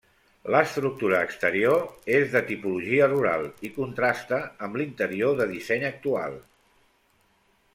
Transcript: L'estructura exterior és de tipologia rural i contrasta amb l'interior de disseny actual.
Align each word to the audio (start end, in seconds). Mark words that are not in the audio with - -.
L'estructura 0.53 1.17
exterior 1.25 1.83
és 2.15 2.25
de 2.31 2.41
tipologia 2.47 3.09
rural 3.11 3.45
i 3.69 3.71
contrasta 3.75 4.41
amb 4.69 4.81
l'interior 4.83 5.37
de 5.43 5.47
disseny 5.53 5.87
actual. 5.91 6.41